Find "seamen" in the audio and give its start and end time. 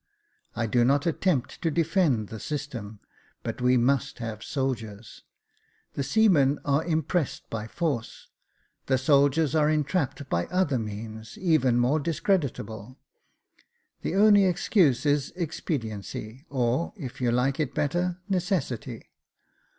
6.01-6.57